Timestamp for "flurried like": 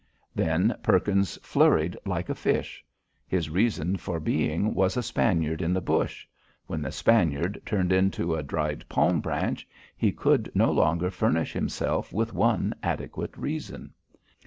1.43-2.27